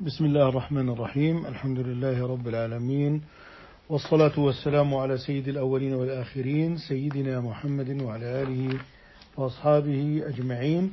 [0.00, 1.46] بسم الله الرحمن الرحيم.
[1.46, 3.20] الحمد لله رب العالمين.
[3.88, 8.78] والصلاة والسلام على سيد الأولين والآخرين سيدنا محمد وعلى آله
[9.36, 10.92] وأصحابه أجمعين.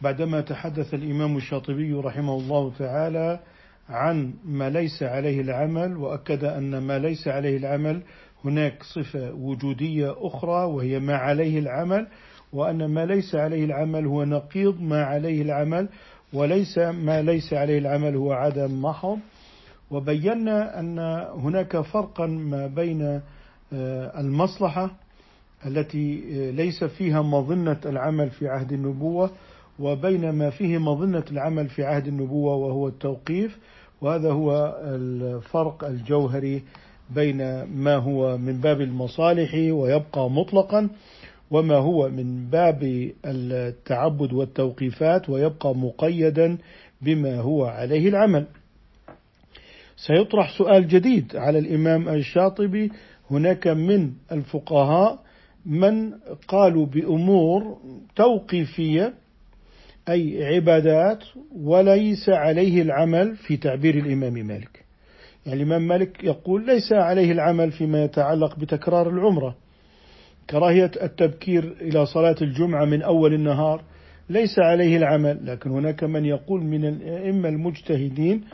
[0.00, 3.40] بعدما تحدث الإمام الشاطبي رحمه الله تعالى
[3.88, 8.02] عن ما ليس عليه العمل وأكد أن ما ليس عليه العمل
[8.44, 12.06] هناك صفة وجودية أخرى وهي ما عليه العمل
[12.52, 15.88] وأن ما ليس عليه العمل هو نقيض ما عليه العمل
[16.32, 19.18] وليس ما ليس عليه العمل هو عدم محض.
[19.90, 20.98] وبينا أن
[21.34, 23.20] هناك فرقا ما بين
[23.72, 24.90] آه، المصلحة
[25.66, 29.30] التي آه، ليس فيها مظنة العمل في عهد النبوة
[29.78, 33.58] وبين ما فيه مظنة العمل في عهد النبوة وهو التوقيف.
[34.00, 36.62] وهذا هو الفرق الجوهري
[37.10, 40.88] بين ما هو من باب المصالح ويبقى مطلقا.
[41.52, 46.58] وما هو من باب التعبد والتوقيفات ويبقى مقيدا
[47.02, 48.46] بما هو عليه العمل.
[49.96, 52.92] سيطرح سؤال جديد على الإمام الشاطبي
[53.30, 55.18] هناك من الفقهاء
[55.66, 56.12] من
[56.48, 57.78] قالوا بأمور
[58.16, 59.14] توقيفية
[60.08, 61.24] أي عبادات
[61.56, 64.84] وليس عليه العمل في تعبير الإمام مالك.
[65.46, 69.56] يعني الإمام مالك يقول ليس عليه العمل فيما يتعلق بتكرار العمرة
[70.50, 73.82] كراهية التبكير إلى صلاة الجمعة من أول النهار
[74.28, 78.44] ليس عليه العمل لكن هناك من يقول من الأئمة المجتهدين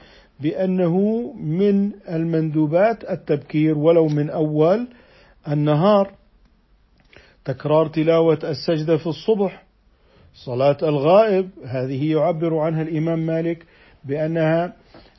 [0.41, 0.99] بأنه
[1.33, 4.89] من المندوبات التبكير ولو من أول
[5.49, 6.13] النهار.
[7.45, 9.65] تكرار تلاوة السجدة في الصبح
[10.35, 13.67] صلاة الغائب هذه يعبر عنها الإمام مالك
[14.05, 14.77] بأنها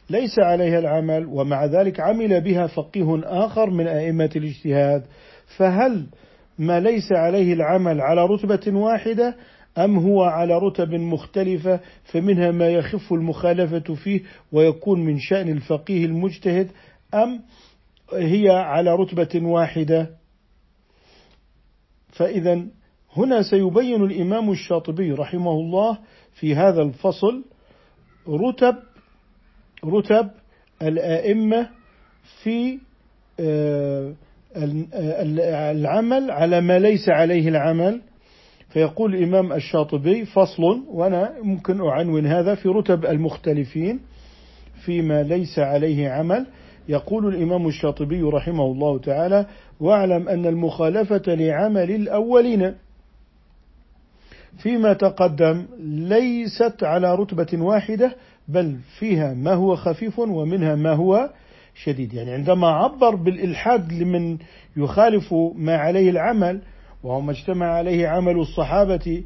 [0.09, 5.03] ليس عليها العمل ومع ذلك عمل بها فقيه آخر من أئمة الاجتهاد.
[5.57, 6.05] فهل
[6.59, 9.35] ما ليس عليه العمل على رتبة واحدة
[9.77, 14.21] أم هو على رتب مختلفة فمنها ما يخف المخالفة فيه
[14.51, 16.71] ويكون من شأن الفقيه المجتهد
[17.13, 17.41] أم
[18.13, 20.09] هي على رتبة واحدة.
[22.11, 22.65] فإذا
[23.17, 25.97] هنا سيبين الإمام الشاطبي رحمه الله
[26.33, 27.45] في هذا الفصل
[28.27, 28.75] رتب
[29.85, 30.29] رتب
[30.81, 31.69] الآئمة
[32.43, 32.79] في
[33.39, 34.13] آه
[34.55, 38.01] العمل على ما ليس عليه العمل.
[38.69, 43.99] فيقول الإمام الشاطبي فصل وأنا ممكن أعنون هذا في رتب المختلفين
[44.85, 46.45] فيما ليس عليه عمل.
[46.89, 49.45] يقول الإمام الشاطبي رحمه الله تعالى
[49.79, 52.73] واعلم أن المخالفة لعمل الأولين
[54.57, 58.15] فيما تقدم ليست على رتبة واحدة
[58.47, 61.29] بل فيها ما هو خفيف ومنها ما هو
[61.83, 62.13] شديد.
[62.13, 64.37] يعني عندما عبر بالإلحاد لمن
[64.77, 66.61] يخالف ما عليه العمل
[67.03, 69.23] وهو ما اجتمع عليه عمل الصحابة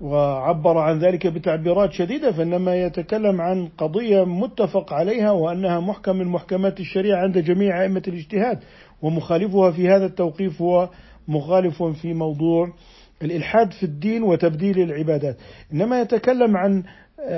[0.00, 6.80] وعبر عن ذلك بتعبيرات شديدة فإنما يتكلم عن قضية متفق عليها وأنها محكم من محكمات
[6.80, 8.58] الشريعة عند جميع أئمة الاجتهاد
[9.02, 10.88] ومخالفها في هذا التوقيف هو
[11.28, 12.72] مخالف في موضوع
[13.22, 15.36] الإلحاد في الدين وتبديل العبادات.
[15.72, 16.84] إنما يتكلم عن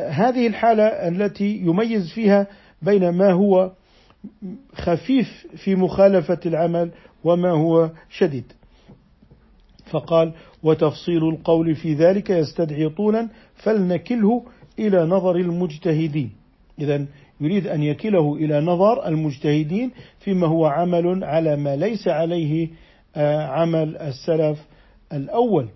[0.08, 2.46] هذه الحالة التي يميز فيها
[2.82, 3.72] بين ما هو
[4.74, 6.90] خفيف في مخالفة العمل
[7.24, 8.52] وما هو شديد.
[9.90, 10.32] فقال
[10.62, 14.44] وتفصيل القول في ذلك يستدعي طولا فلنكله
[14.78, 16.30] إلى نظر المجتهدين.
[16.78, 17.06] إذا
[17.40, 22.68] يريد أن يكله إلى نظر المجتهدين فيما هو عمل على ما ليس عليه
[23.16, 24.58] آه، عمل السلف
[25.12, 25.68] الأول.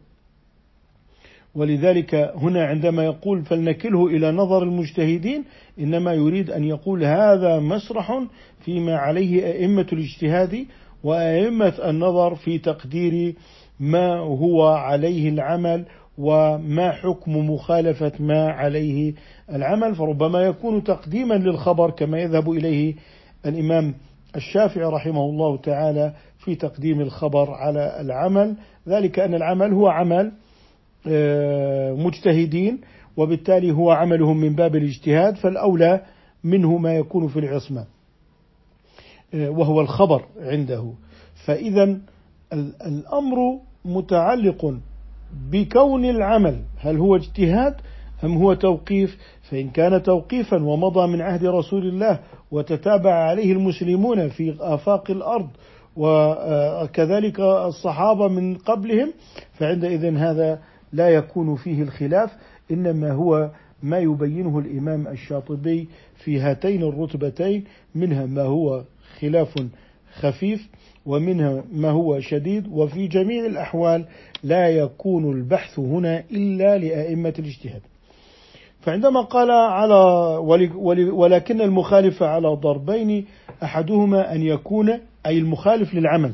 [1.54, 5.44] ولذلك هنا عندما يقول فلنكله إلى نظر المجتهدين
[5.78, 8.22] إنما يريد أن يقول هذا مسرح
[8.60, 10.66] فيما عليه أئمة الاجتهاد
[11.04, 13.34] وأئمة النظر في تقدير
[13.81, 15.84] ما هو عليه العمل
[16.19, 19.15] وما حكم مخالفة ما عليه
[19.53, 22.94] العمل فربما يكون تقديما للخبر كما يذهب إليه
[23.47, 23.94] الإمام
[24.36, 28.56] الشافعي رحمه الله تعالى في تقديم الخبر على العمل.
[28.88, 30.32] ذلك أن العمل هو عمل
[31.97, 32.81] مجتهدين
[33.16, 36.00] وبالتالي هو عملهم من باب الاجتهاد فالأولى
[36.44, 37.84] منه ما يكون في العصمة
[39.34, 40.92] آه، وهو الخبر عنده.
[41.47, 41.98] فإذا
[42.86, 43.36] الأمر
[43.84, 44.78] متعلق
[45.51, 46.62] بكون العمل.
[46.78, 47.74] هل هو اجتهاد
[48.24, 54.57] أم هو توقيف؟ فإن كان توقيفا ومضى من عهد رسول الله وتتابع عليه المسلمون في
[54.60, 55.48] آفاق الأرض
[55.97, 59.12] وكذلك الصحابة من قبلهم
[59.53, 60.60] فعندئذ هذا
[60.95, 62.31] لا يكون فيه الخلاف
[62.71, 63.51] إنما هو
[63.83, 67.65] ما يبينه الإمام الشاطبي في هاتين الرتبتين
[67.95, 68.83] منها ما هو
[69.21, 69.55] خلاف
[70.15, 70.69] خفيف
[71.07, 74.05] ومنها ما هو شديد وفي جميع الأحوال
[74.43, 77.81] لا يكون البحث هنا إلا لأئمة الاجتهاد.
[78.81, 79.95] فعندما قال على
[81.13, 83.25] ولكن المخالف على ضربين
[83.63, 86.33] أحدهما أن يكون أي المخالف للعمل.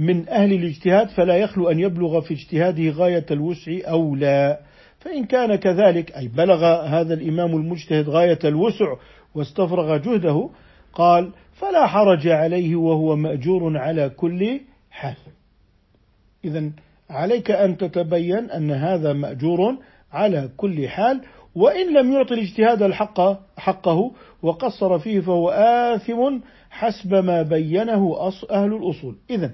[0.00, 4.60] من أهل الاجتهاد فلا يخلو أن يبلغ في اجتهاده غاية الوسع أو لا.
[4.98, 8.94] فإن كان كذلك أي بلغ هذا الإمام المجتهد غاية الوسع
[9.34, 10.50] واستفرغ جهده
[10.92, 14.60] قال فلا حرج عليه وهو مأجور على كل
[14.90, 15.16] حال.
[16.44, 16.70] إذا
[17.10, 19.76] عليك أن تتبين أن هذا مأجور
[20.12, 21.20] على كل حال
[21.54, 23.20] وإن لم يعطي الاجتهاد الحق
[23.58, 24.12] حقه
[24.42, 26.38] وقصر فيه فهو آثم
[26.70, 28.16] حسب ما بينه
[28.50, 29.16] أهل الأصول.
[29.30, 29.50] إذا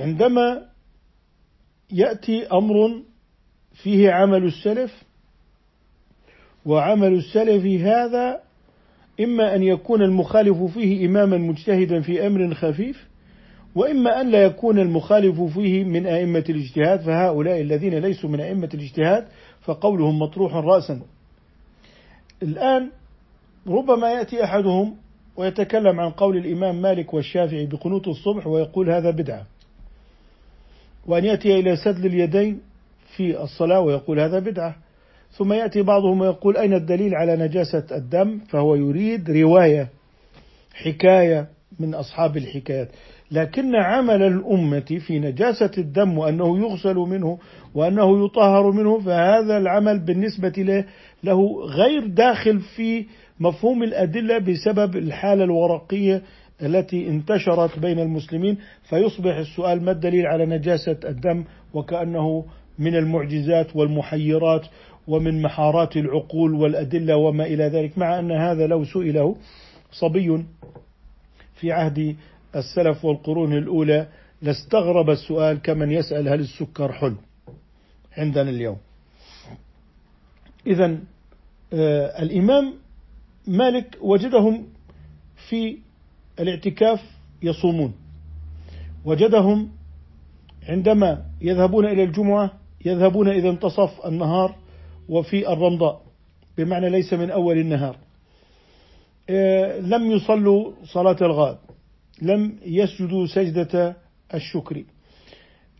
[0.00, 0.62] عندما
[1.92, 3.02] يأتي أمر
[3.82, 5.02] فيه عمل السلف
[6.66, 8.40] وعمل السلف هذا
[9.20, 13.10] إما أن يكون المخالف فيه إماما مجتهدا في أمر خفيف
[13.74, 19.26] وإما أن لا يكون المخالف فيه من أئمة الاجتهاد فهؤلاء الذين ليسوا من أئمة الاجتهاد
[19.60, 21.00] فقولهم مطروح رأسا.
[22.42, 22.90] الآن
[23.66, 24.96] ربما يأتي أحدهم
[25.36, 29.46] ويتكلم عن قول الإمام مالك والشافعي بقنوت الصبح ويقول هذا بدعة.
[31.06, 32.60] وأن يأتي إلى سدل اليدين
[33.16, 34.76] في الصلاة ويقول هذا بدعة.
[35.32, 39.88] ثم يأتي بعضهم ويقول أين الدليل على نجاسة الدم؟ فهو يريد رواية
[40.74, 41.46] حكاية
[41.80, 42.88] من أصحاب الحكايات.
[43.30, 47.38] لكن عمل الأمة في نجاسة الدم وأنه يغسل منه
[47.74, 50.84] وأنه يطهر منه فهذا العمل بالنسبة له,
[51.24, 53.06] له غير داخل في
[53.40, 56.22] مفهوم الأدلة بسبب الحالة الورقية
[56.62, 62.44] التي انتشرت بين المسلمين فيصبح السؤال ما الدليل على نجاسة الدم؟ وكأنه
[62.78, 64.66] من المعجزات والمحيرات
[65.06, 69.36] ومن محارات العقول والأدلة وما إلى ذلك مع أن هذا لو سئله
[69.92, 70.44] صبي
[71.54, 72.16] في عهد
[72.56, 74.06] السلف والقرون الأولى
[74.42, 77.16] لاستغرب السؤال كمن يسأل هل السكر حلو
[78.16, 78.76] عندنا اليوم.
[80.66, 80.98] إذا
[81.72, 82.74] آه الإمام
[83.46, 84.66] مالك وجدهم
[85.48, 85.78] في
[86.40, 87.02] الاعتكاف
[87.42, 87.92] يصومون.
[89.04, 89.68] وجدهم
[90.68, 92.52] عندما يذهبون إلى الجمعة
[92.84, 94.54] يذهبون إذا انتصف النهار
[95.08, 96.02] وفي الرمضاء
[96.58, 97.96] بمعنى ليس من أول النهار.
[99.30, 101.58] آه، لم يصلوا صلاة الغائب
[102.22, 103.96] لم يسجدوا سجدة
[104.34, 104.84] الشكر.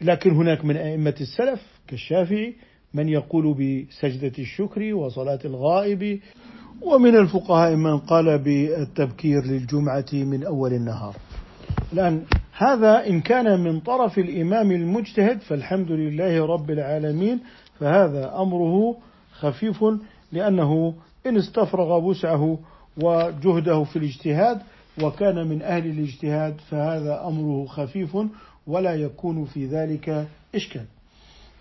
[0.00, 2.54] لكن هناك من أئمة السلف كالشافعي
[2.94, 6.20] من يقول بسجدة الشكر وصلاة الغائب
[6.82, 11.16] ومن الفقهاء من قال بالتبكير للجمعة من أول النهار.
[11.92, 12.22] الآن
[12.56, 17.40] هذا إن كان من طرف الإمام المجتهد فالحمد لله رب العالمين
[17.80, 18.96] فهذا أمره
[19.32, 19.84] خفيف
[20.32, 20.94] لأنه
[21.26, 22.58] إن استفرغ وسعه
[23.02, 24.62] وجهده في الاجتهاد
[25.02, 28.16] وكان من أهل الاجتهاد فهذا أمره خفيف
[28.66, 30.84] ولا يكون في ذلك إشكال.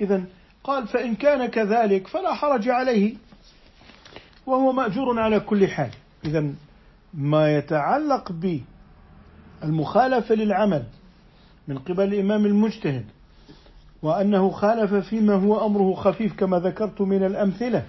[0.01, 0.23] إذا
[0.63, 3.15] قال فإن كان كذلك فلا حرج عليه.
[4.45, 5.91] وهو مأجور على كل حال.
[6.25, 6.53] إذا
[7.13, 8.31] ما يتعلق
[9.61, 10.83] بالمخالفة للعمل
[11.67, 13.05] من قبل الإمام المجتهد
[14.01, 17.85] وأنه خالف فيما هو أمره خفيف كما ذكرت من الأمثلة.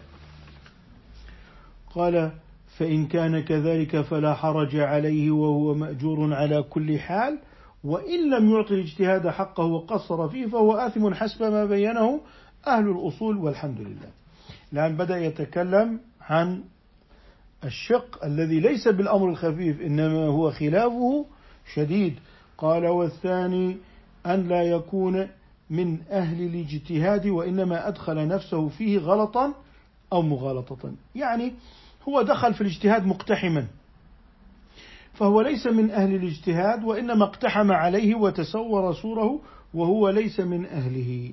[1.94, 2.30] قال
[2.78, 7.38] فإن كان كذلك فلا حرج عليه وهو مأجور على كل حال
[7.84, 12.20] وإن لم يعطي الاجتهاد حقه وقصر فيه فهو آثم حسب ما بينه
[12.66, 14.10] أهل الأصول والحمد لله.
[14.72, 16.00] الآن بدأ يتكلم
[16.30, 16.62] عن
[17.64, 21.26] الشق الذي ليس بالأمر الخفيف إنما هو خلافه
[21.74, 22.14] شديد.
[22.58, 23.76] قال والثاني
[24.26, 25.28] أن لا يكون
[25.70, 29.54] من أهل الاجتهاد وإنما أدخل نفسه فيه غلطا
[30.12, 30.92] أو مغالطة.
[31.14, 31.52] يعني
[32.08, 33.66] هو دخل في الاجتهاد مقتحما
[35.14, 39.40] فهو ليس من أهل الاجتهاد وإنما اقتحم عليه وتسور سوره
[39.74, 41.32] وهو ليس من أهله.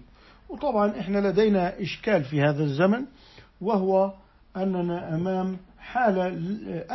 [0.49, 3.05] وطبعا إحنا لدينا إشكال في هذا الزمن
[3.61, 4.13] وهو
[4.63, 6.27] أننا أمام حالة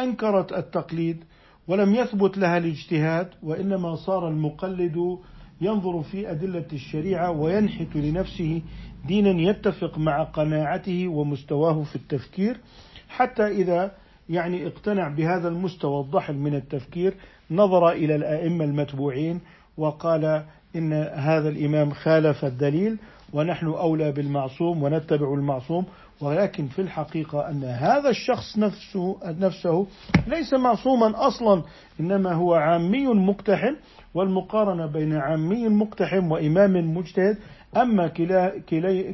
[0.03, 1.25] أنكرت التقليد
[1.69, 5.19] ولم يثبت لها الاجتهاد وإنما صار المقلد
[5.61, 8.63] ينظر في أدلة الشريعة وينحت لنفسه
[9.07, 12.61] دينا يتفق مع قناعته ومستواه في التفكير
[13.09, 13.93] حتى إذا
[14.31, 17.15] يعني اقتنع بهذا المستوى الضحل من التفكير
[17.51, 19.41] نظر إلى الأئمة المتبوعين
[19.77, 20.43] وقال
[20.77, 22.97] إن هذا الإمام خالف الدليل
[23.33, 25.85] ونحن أولى بالمعصوم ونتبع المعصوم
[26.21, 29.87] ولكن في الحقيقة أن هذا الشخص نفسه, نفسه
[30.27, 31.63] ليس معصوما أصلا
[32.01, 33.75] إنما هو عامي مقتحم
[34.15, 37.39] والمقارنة بين عامي مقتحم وإمام مجتهد
[37.77, 38.53] أما كلا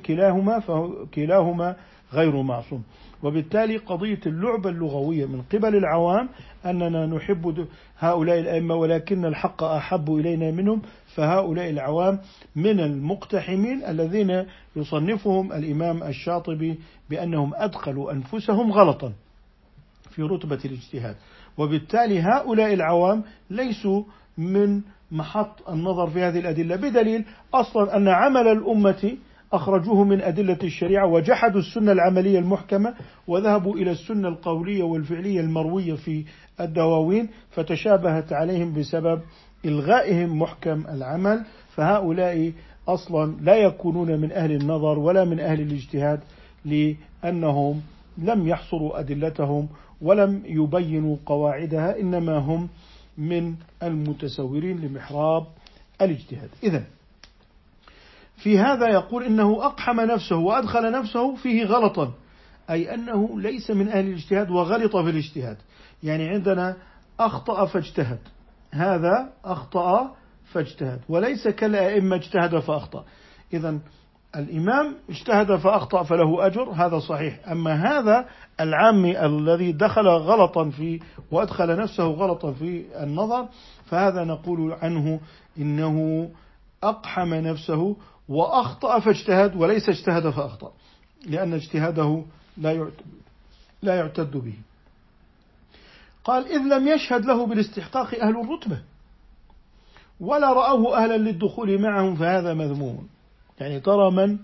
[0.07, 1.77] كلاهما فهو كلاهما
[2.13, 2.83] غير معصوم.
[3.23, 6.29] وبالتالي قضية اللعبة اللغوية من قبل العوام
[6.67, 7.67] أننا نحب
[7.99, 10.83] هؤلاء الأئمة ولكن الحق أحب إلينا منهم
[11.15, 12.19] فهؤلاء العوام
[12.57, 14.45] من المقتحمين الذين
[14.77, 16.79] يصنفهم الإمام الشاطبي
[17.11, 19.13] بأنهم أدخلوا أنفسهم غلطا
[20.11, 21.17] في رتبة الاجتهاد.
[21.59, 24.03] وبالتالي هؤلاء العوام ليسوا
[24.39, 27.25] من محط النظر في هذه الأدلة بدليل
[27.55, 29.17] أصلا أن عمل الأمة
[29.53, 32.95] أخرجوه من أدلة الشريعة وجحدوا السنة العملية المحكمة
[33.27, 36.25] وذهبوا إلى السنة القولية والفعلية المروية في
[36.61, 39.21] الدواوين فتشابهت عليهم بسبب
[39.65, 42.53] إلغائهم محكم العمل فهؤلاء
[42.89, 46.21] أصلا لا يكونون من أهل النظر ولا من أهل الاجتهاد
[46.65, 47.81] لأنهم
[48.19, 49.69] لم يحصروا أدلتهم
[50.03, 52.69] ولم يبينوا قواعدها إنما هم
[53.19, 55.47] من المتسورين لمحراب
[56.03, 56.49] الاجتهاد.
[56.63, 56.85] إذا
[58.39, 62.13] في هذا يقول إنه أقحم نفسه وأدخل نفسه فيه غلطا
[62.71, 65.57] أي أنه ليس من أهل الاجتهاد وغلط في الاجتهاد.
[66.03, 66.77] يعني عندنا
[67.21, 68.19] أخطأ فاجتهد
[68.73, 70.15] هذا أخطأ
[70.53, 73.05] فاجتهد وليس كالأئمة اجتهد فأخطأ.
[73.53, 73.79] إذا
[74.37, 77.49] الإمام اجتهد فأخطأ فله أجر هذا صحيح.
[77.49, 78.29] أما هذا
[78.61, 83.49] العامي الذي دخل غلطا في وأدخل نفسه غلطا في النظر
[83.85, 85.21] فهذا نقول عنه
[85.59, 86.29] إنه
[86.83, 87.97] أقحم نفسه
[88.29, 90.73] وأخطأ فاجتهد وليس اجتهد فأخطأ
[91.27, 92.23] لأن اجتهاده
[92.57, 92.91] لا
[93.83, 94.55] لا يعتد به.
[96.25, 98.83] قال إذ لم يشهد له بالاستحقاق أهل الرتبة
[100.21, 103.09] ولا رأوه أهلا للدخول معهم فهذا مذموم.
[103.61, 104.39] يعني ترى من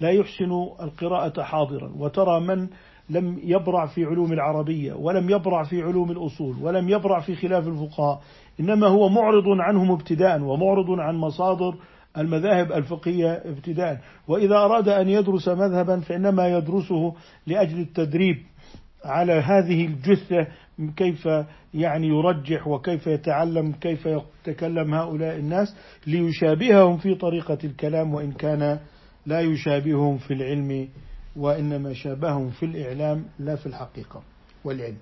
[0.00, 2.68] لا يحسن القراءة حاضرا وترى من
[3.10, 8.22] لم يبرع في علوم العربية ولم يبرع في علوم الأصول ولم يبرع في خلاف الفقهاء
[8.60, 11.74] إنما هو معرض عنهم ابتداء ومعرض عن مصادر
[12.18, 17.14] المذاهب الفقهية ابتداء وإذا أراد أن يدرس مذهبا فإنما يدرسه
[17.46, 18.36] لأجل التدريب
[19.04, 20.46] على هذه الجثة
[20.96, 21.28] كيف
[21.74, 24.08] يعني يرجح وكيف يتعلم كيف
[24.46, 28.78] يتكلم هؤلاء الناس ليشابههم في طريقة الكلام وإن كان
[29.26, 30.88] لا يشابههم في العلم
[31.36, 34.22] وإنما شابههم في الإعلام لا في الحقيقة
[34.64, 34.98] والعلم.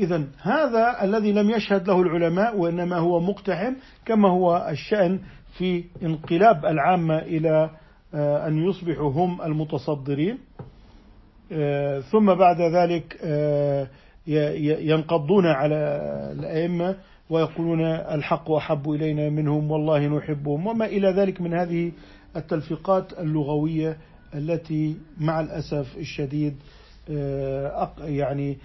[0.00, 3.74] إذا هذا الذي لم يشهد له العلماء وإنما هو مقتحم
[4.06, 5.20] كما هو الشأن
[5.58, 7.70] في انقلاب العامة إلى
[8.14, 10.38] آه، أن يصبحوا هم المتصدرين.
[11.52, 13.86] آه، ثم بعد ذلك آه،
[14.80, 15.74] ينقضون على
[16.38, 16.96] الأئمة
[17.30, 20.66] ويقولون الحق أحب إلينا منهم والله نحبهم.
[20.66, 21.92] وما إلى ذلك من هذه
[22.36, 23.96] التلفيقات اللغوية
[24.34, 26.56] التي مع الأسف الشديد
[27.98, 28.58] يعني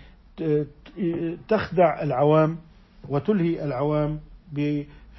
[1.48, 2.58] تخدع العوام
[3.10, 4.20] وتلهي العوام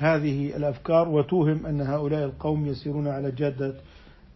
[0.00, 3.74] بهذه الأفكار وتوهم أن هؤلاء القوم يسيرون على جادة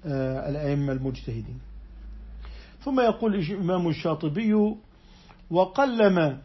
[0.06, 1.58] آه، الأئمة المجتهدين.
[2.80, 4.74] ثم يقول الإمام الشاطبي
[5.50, 6.38] وقلما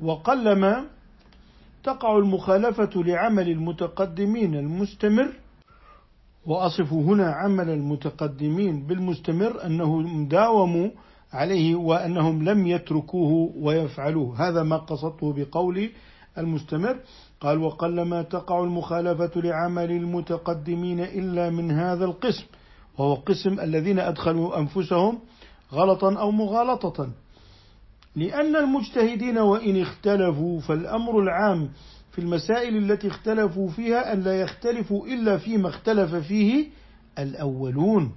[0.00, 0.84] وقلما
[1.84, 5.32] تقع المخالفة لعمل المتقدمين المستمر.
[6.46, 10.90] وأصف هنا عمل المتقدمين بالمستمر أنهم داوموا
[11.32, 14.48] عليه وأنهم لم يتركوه ويفعلوه.
[14.48, 15.90] هذا ما قصدته بقول
[16.38, 16.96] المستمر.
[17.40, 22.44] قال وقلما تقع المخالفة لعمل المتقدمين إلا من هذا القسم
[22.98, 25.18] وهو قسم الذين أدخلوا أنفسهم
[25.72, 27.08] غلطا أو مغالطة.
[28.16, 31.68] لأن المجتهدين وإن اختلفوا فالأمر العام
[32.12, 36.66] في المسائل التي اختلفوا فيها أن لا يختلفوا إلا فيما اختلف فيه
[37.18, 38.12] الأولون.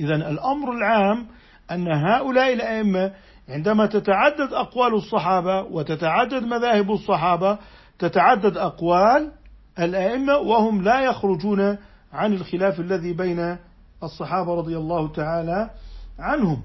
[0.00, 1.26] إذا الأمر العام
[1.70, 3.12] أن هؤلاء الأئمة
[3.48, 7.58] عندما تتعدد أقوال الصحابة وتتعدد مذاهب الصحابة
[7.98, 9.32] تتعدد أقوال
[9.78, 11.78] الأئمة وهم لا يخرجون
[12.12, 13.56] عن الخلاف الذي بين
[14.02, 15.70] الصحابة رضي الله تعالى
[16.18, 16.62] عنهم.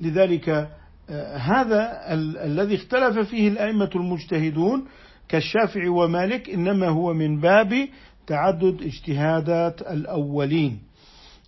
[0.00, 0.48] لذلك
[1.10, 2.12] آه، هذا
[2.44, 4.84] الذي اختلف فيه الأئمة المجتهدون
[5.28, 7.88] كالشافعي ومالك إنما هو من باب
[8.26, 10.78] تعدد اجتهادات الأولين.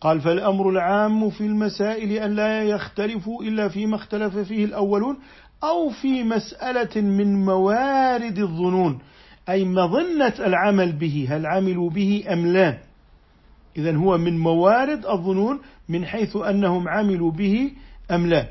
[0.00, 5.16] قال فالأمر العام في المسائل أن لا يختلفوا إلا فيما اختلف فيه الأولون
[5.64, 8.98] أو في مسألة من موارد الظنون
[9.48, 12.78] أي مظنة العمل به هل عملوا به أم لا.
[13.76, 17.70] إذا هو من موارد الظنون من حيث أنهم عملوا به
[18.10, 18.48] أم لا.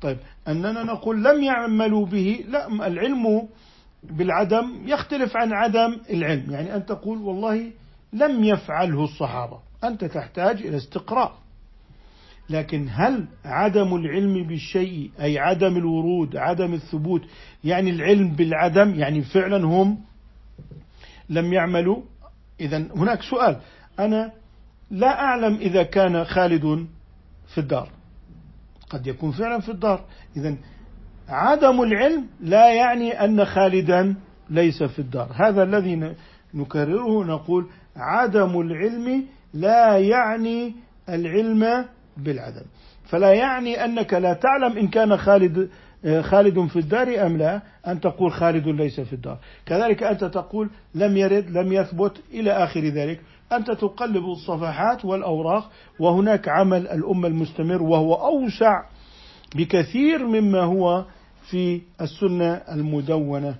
[0.00, 0.16] طيب
[0.48, 3.48] أننا نقول لم يعملوا به لا العلم
[4.02, 6.50] بالعدم يختلف عن عدم العلم.
[6.50, 7.70] يعني أن تقول والله
[8.12, 9.58] لم يفعله الصحابة.
[9.84, 11.44] أنت تحتاج إلى استقراء.
[12.50, 17.22] لكن هل عدم العلم بالشيء أي عدم الورود عدم الثبوت
[17.64, 19.98] يعني العلم بالعدم يعني فعلا هم
[21.28, 22.02] لم يعملوا؟
[22.60, 23.60] إذا هناك سؤال.
[23.98, 24.32] أنا
[24.90, 26.86] لا أعلم إذا كان خالد
[27.46, 27.88] في الدار.
[28.90, 30.04] قد يكون فعلا في الدار.
[30.36, 30.56] إذا
[31.28, 34.14] عدم العلم لا يعني أن خالدا
[34.50, 35.32] ليس في الدار.
[35.34, 36.14] هذا الذي
[36.54, 40.74] نكرره نقول عدم العلم لا يعني
[41.08, 41.84] العلم
[42.16, 42.64] بالعدم.
[43.04, 45.70] فلا يعني أنك لا تعلم إن كان خالد
[46.20, 49.38] خالد في الدار أم لا أن تقول خالد ليس في الدار.
[49.66, 53.20] كذلك أنت تقول لم يرد لم يثبت إلى آخر ذلك.
[53.52, 58.82] أنت تقلب الصفحات والأوراق وهناك عمل الأمة المستمر وهو أوسع
[59.56, 61.04] بكثير مما هو
[61.50, 63.54] في السنة المدونة.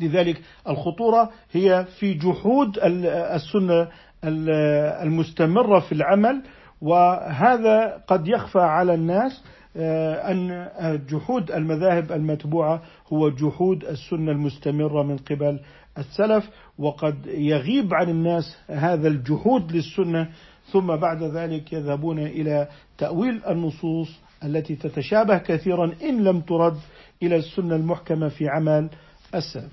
[0.00, 3.88] لذلك الخطورة هي في جحود السنة
[4.24, 6.42] المستمرة في العمل
[6.80, 9.42] وهذا قد يخفى على الناس
[9.76, 10.68] آه، أن
[11.08, 15.60] جحود المذاهب المتبوعة هو جحود السنة المستمرة من قبل
[15.98, 20.28] السلف وقد يغيب عن الناس هذا الجحود للسنة
[20.72, 24.08] ثم بعد ذلك يذهبون إلى تأويل النصوص
[24.44, 26.76] التي تتشابه كثيرا إن لم ترد
[27.22, 28.88] إلى السنة المحكمة في عمل
[29.34, 29.72] السلف.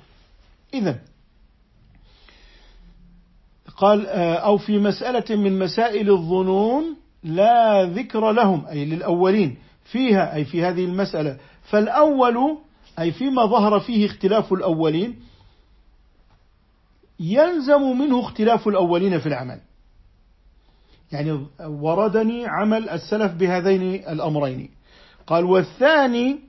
[0.74, 1.00] إذا
[3.82, 10.46] قال آه، أو في مسألة من مسائل الظنون لا ذكر لهم أي للأولين فيها أي
[10.46, 11.38] في هذه المسألة.
[11.64, 12.58] فالأول
[13.00, 15.20] أي فيما ظهر فيه اختلاف الأولين
[17.20, 19.60] يلزم منه اختلاف الأولين في العمل.
[21.12, 24.70] يعني وردني عمل السلف بهذين الأمرين.
[25.28, 26.40] قال والثاني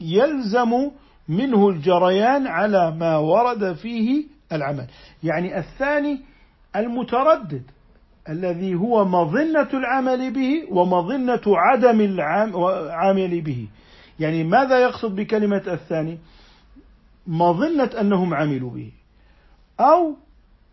[0.00, 0.90] يلزم
[1.28, 4.86] منه الجريان على ما ورد فيه العمل.
[5.22, 6.31] يعني الثاني
[6.76, 7.62] المتردد
[8.28, 13.68] الذي هو مظنة العمل به ومظنة عدم العمل به.
[14.20, 16.18] يعني ماذا يقصد بكلمة الثاني؟
[17.26, 18.92] مظنة أنهم عملوا به
[19.80, 20.16] أو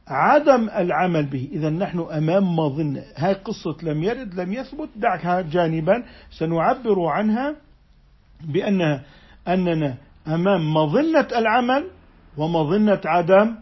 [0.07, 1.49] عدم العمل به.
[1.51, 3.03] إذا نحن أمام مظنة.
[3.15, 4.89] هاي قصة لم يرد لم يثبت.
[4.95, 6.03] دعها جانبا.
[6.39, 7.55] سنعبر عنها
[8.43, 9.03] بأنها
[9.47, 11.89] أننا أمام مظنة العمل
[12.37, 13.55] ومظنة عدم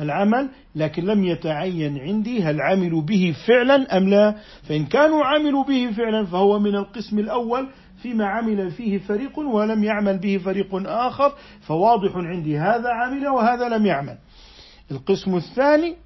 [0.00, 4.34] العمل لكن لم يتعين عندي هل عملوا به فعلا أم لا.
[4.62, 7.68] فإن كانوا عملوا به فعلا فهو من القسم الأول
[8.02, 13.86] فيما عمل فيه فريق ولم يعمل به فريق آخر فواضح عندي هذا عمل وهذا لم
[13.86, 14.16] يعمل.
[14.90, 15.96] القسم الثاني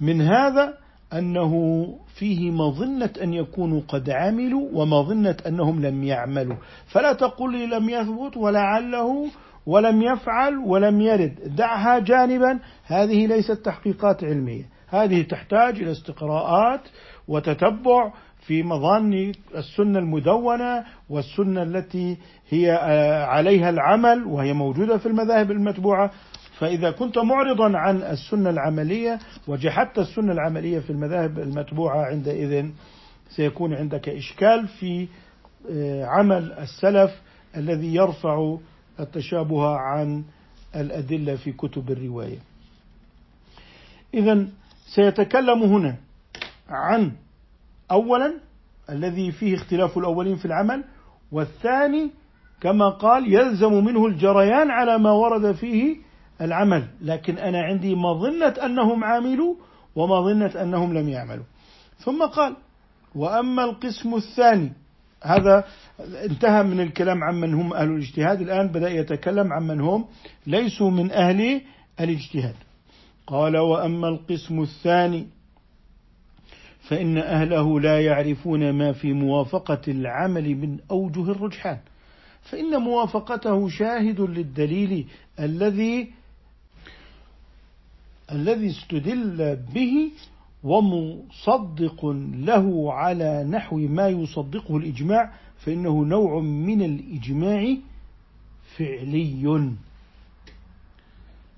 [0.00, 0.74] من هذا
[1.12, 6.56] أنه فيه مظنة أن يكونوا قد عملوا ومظنة أنهم لم يعملوا.
[6.86, 9.30] فلا تقل لي لم يثبت ولعله
[9.66, 11.56] ولم يفعل ولم يرد.
[11.56, 12.58] دعها جانبا.
[12.84, 14.64] هذه ليست تحقيقات علمية.
[14.88, 16.80] هذه تحتاج إلى استقراءات
[17.28, 18.12] وتتبع
[18.46, 22.16] في مظان السنة المدونة والسنة التي
[22.48, 22.70] هي
[23.28, 26.10] عليها العمل وهي موجودة في المذاهب المتبوعة.
[26.58, 32.66] فإذا كنت معرضا عن السنة العملية وجحدت السنة العملية في المذاهب المتبوعة عندئذ
[33.28, 35.08] سيكون عندك إشكال في
[35.70, 37.10] آه، عمل السلف
[37.56, 38.56] الذي يرفع
[39.02, 40.24] التشابه عن
[40.76, 42.38] الأدلة في كتب الرواية.
[44.14, 44.46] إذا
[44.94, 45.96] سيتكلم هنا
[46.68, 47.12] عن
[47.90, 48.34] أولا
[48.90, 50.84] الذي فيه اختلاف الأولين في العمل
[51.32, 52.10] والثاني
[52.60, 55.96] كما قال يلزم منه الجريان على ما ورد فيه
[56.40, 59.54] العمل لكن أنا عندي مظنة أنهم عاملوا
[59.96, 61.44] ومظنة أنهم لم يعملوا
[61.98, 62.56] ثم قال
[63.14, 64.72] وأما القسم الثاني
[65.22, 65.64] هذا
[66.00, 68.40] انتهى من الكلام عن من هم أهل الاجتهاد.
[68.40, 70.04] الآن بدأ يتكلم عن من هم
[70.46, 71.60] ليسوا من أهل
[72.00, 72.54] الاجتهاد.
[73.26, 75.26] قال وأما القسم الثاني
[76.80, 81.78] فإن أهله لا يعرفون ما في موافقة العمل من أوجه الرجحان.
[82.42, 85.06] فإن موافقته شاهد للدليل
[85.40, 86.12] الذي
[88.32, 90.10] الذي استدل به
[90.64, 97.76] ومصدق له على نحو ما يصدقه الإجماع فإنه نوع من الإجماع
[98.76, 99.72] فعلي.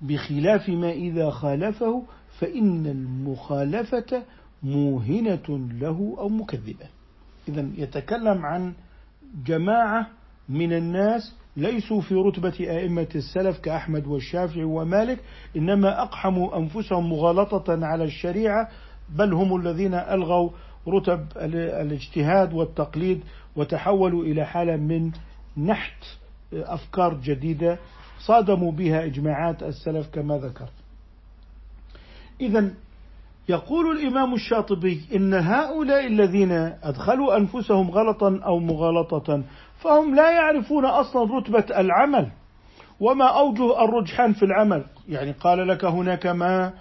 [0.01, 2.03] بخلاف ما إذا خالفه
[2.39, 4.23] فإن المخالفة
[4.63, 6.85] موهنة له أو مكذبة.
[7.49, 8.73] إذا يتكلم عن
[9.45, 10.07] جماعة
[10.49, 15.19] من الناس ليسوا في رتبة أئمة السلف كأحمد والشافعي ومالك
[15.57, 18.69] إنما أقحموا أنفسهم مغالطة على الشريعة
[19.09, 20.49] بل هم الذين ألغوا
[20.87, 23.23] رتب الاجتهاد والتقليد
[23.55, 25.11] وتحولوا إلى حالة من
[25.57, 26.03] نحت
[26.53, 27.77] أفكار جديدة
[28.19, 30.73] صادموا بها إجماعات السلف كما ذكرت
[32.41, 32.71] إذا
[33.49, 36.51] يقول الإمام الشاطبي إن هؤلاء الذين
[36.83, 39.43] أدخلوا أنفسهم غلطا أو مغالطة
[39.79, 42.31] فهم لا يعرفون أصلا رتبة العمل
[42.99, 44.83] وما أوجه الرجحان في العمل.
[45.09, 46.73] يعني قال لك هناك ما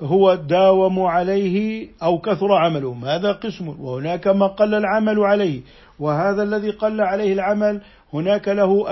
[0.00, 3.04] هو داوموا عليه أو كثر عملهم.
[3.04, 5.60] هذا قسم وهناك ما قل العمل عليه.
[5.98, 7.80] وهذا الذي قل عليه العمل
[8.12, 8.84] هناك له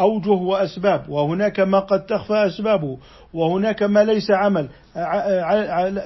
[0.00, 1.08] أوجه وأسباب.
[1.08, 2.98] وهناك ما قد تخفى أسبابه.
[3.32, 4.68] وهناك ما ليس عمل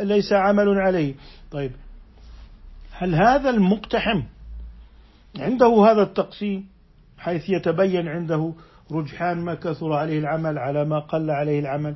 [0.01, 1.15] ليس عمل عليه.
[1.51, 1.71] طيب
[2.93, 4.23] هل هذا المقتحم
[5.39, 6.67] عنده هذا التقسيم؟
[7.19, 8.53] حيث يتبين عنده
[8.93, 11.95] رجحان ما كثر عليه العمل على ما قل عليه العمل.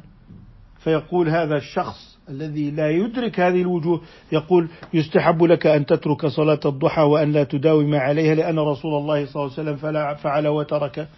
[0.79, 4.01] فيقول هذا الشخص الذي لا يدرك هذه الوجوه
[4.33, 9.43] يقول يستحب لك أن تترك صلاة الضحى وأن لا تداوم عليها لأن رسول الله صلى
[9.43, 11.09] الله عليه وسلم فعل وترك.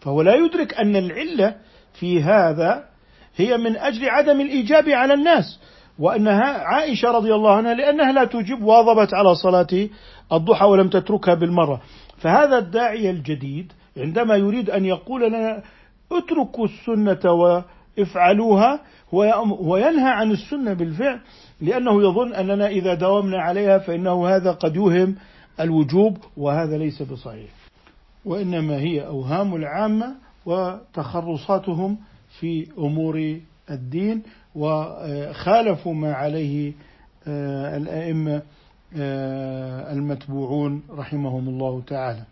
[0.00, 1.54] فهو لا يدرك أن العلة
[1.92, 2.84] في هذا
[3.36, 5.60] هي من أجل عدم الإيجاب على الناس
[5.98, 9.88] وأنها عائشة رضي الله عنها لأنها لا تجيب واظبت على صلاة
[10.32, 11.80] الضحى ولم تتركها بالمرة.
[12.16, 15.62] فهذا الداعية الجديد عندما يريد أن يقول لنا
[16.12, 17.32] اتركوا السنة
[17.98, 18.80] وافعلوها
[19.60, 21.20] وينهى عن السنة بالفعل
[21.60, 25.14] لأنه يظن أننا إذا داومنا عليها فإنه هذا قد يوهم
[25.60, 27.50] الوجوب وهذا ليس بصحيح.
[28.24, 30.14] وإنما هي أوهام العامة
[30.46, 31.98] وتخرصاتهم
[32.40, 34.22] في أمور الدين
[34.54, 36.72] وخالفوا ما عليه
[37.26, 38.42] آه، الأئمة
[38.96, 42.22] آه، المتبوعون رحمهم الله تعالى.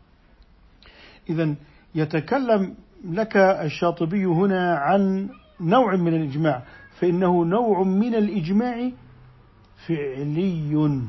[1.30, 1.54] إذا
[1.94, 2.74] يتكلم
[3.04, 5.28] لك الشاطبي هنا عن
[5.60, 6.62] نوع من الإجماع
[7.00, 8.90] فإنه نوع من الإجماع
[9.86, 11.00] فعلي.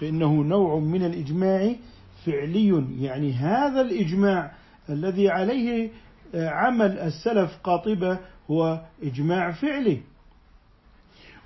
[0.00, 1.74] فإنه نوع من الإجماع
[2.26, 2.84] فعلي.
[3.00, 4.52] يعني هذا الإجماع
[4.90, 5.90] الذي عليه
[6.34, 8.18] عمل السلف قاطبة
[8.50, 10.00] هو إجماع فعلي.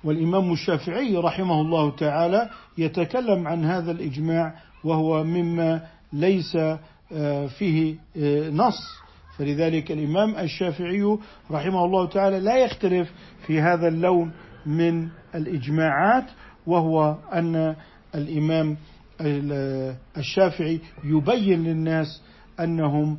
[0.03, 6.55] والإمام الشافعي رحمه الله تعالى يتكلم عن هذا الإجماع وهو مما ليس
[7.11, 9.04] آه، فيه آه، نص.
[9.37, 11.17] فلذلك الإمام الشافعي
[11.51, 13.11] رحمه الله تعالى لا يختلف
[13.47, 14.31] في هذا اللون
[14.65, 16.25] من الإجماعات
[16.67, 17.75] وهو أن
[18.15, 18.77] الإمام
[20.17, 22.21] الشافعي يبين للناس
[22.59, 23.17] أنهم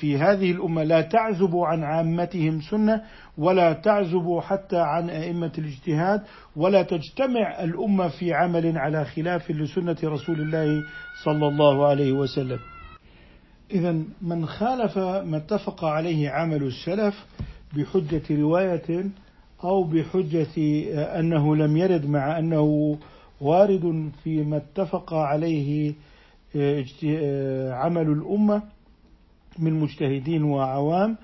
[0.00, 3.02] في هذه الأمة لا تعزب عن عامتهم سنة
[3.38, 6.22] ولا تعزب حتى عن أئمة الاجتهاد
[6.56, 10.82] ولا تجتمع الأمة في عمل على خلاف لسنة رسول الله
[11.24, 12.58] صلى الله عليه وسلم.
[13.72, 17.26] إذا من خالف ما اتفق عليه عمل السلف
[17.76, 19.04] بحجة رواية
[19.64, 20.56] أو بحجة
[21.20, 22.98] أنه لم يرد مع أنه
[23.40, 25.94] وارد فيما اتفق عليه
[27.72, 28.62] عمل الأمة
[29.58, 31.16] من مجتهدين وعوام.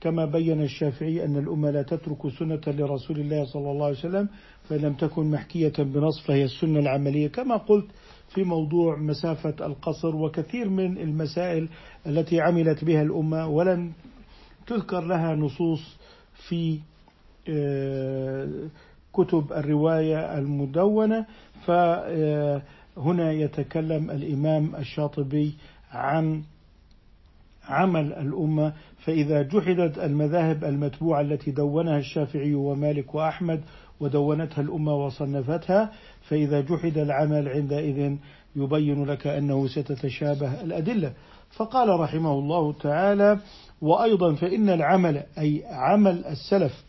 [0.00, 4.28] كما بين الشافعي أن الأمة لا تترك سنة لرسول الله صلى الله عليه وسلم
[4.68, 7.28] فإن لم تكن محكية بنص فهي السنة العملية.
[7.28, 7.86] كما قلت
[8.34, 11.68] في موضوع مسافة القصر وكثير من المسائل
[12.06, 13.92] التي عملت بها الأمة ولم
[14.66, 15.96] تذكر لها نصوص
[16.48, 16.78] في
[17.48, 18.48] آه،
[19.12, 21.26] كتب الرواية المدونة.
[21.66, 25.54] فهنا يتكلم الإمام الشاطبي
[25.92, 26.42] عن
[27.68, 28.72] عمل الأمة.
[29.04, 33.60] فإذا جحدت المذاهب المتبوعة التي دونها الشافعي ومالك وأحمد
[34.02, 35.92] ودونتها الأمة وصنفتها
[36.28, 38.16] فإذا جحد العمل عندئذ
[38.56, 41.12] يبين لك أنه ستتشابه الأدلة.
[41.56, 43.38] فقال رحمه الله تعالى
[43.80, 46.84] وأيضا فإن العمل أي عمل السلف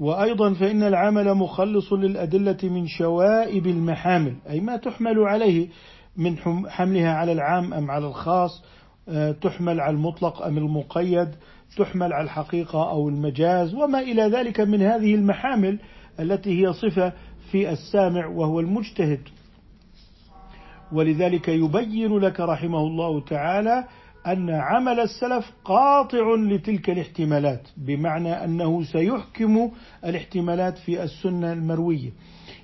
[0.00, 5.68] وأيضا فإن العمل مخلص للأدلة من شوائب المحامل أي ما تحمل عليه
[6.16, 6.36] من
[6.68, 8.62] حملها على العام أم على الخاص
[9.08, 11.28] آه، تحمل على المطلق أم المقيد
[11.76, 15.78] تحمل على الحقيقة أو المجاز وما إلى ذلك من هذه المحامل.
[16.20, 17.12] التي هي صفة
[17.50, 19.20] في السامع وهو المجتهد.
[20.92, 23.84] ولذلك يبين لك رحمه الله تعالى
[24.26, 29.70] أن عمل السلف قاطع لتلك الاحتمالات بمعنى أنه سيحكم
[30.04, 32.10] الاحتمالات في السنة المروية.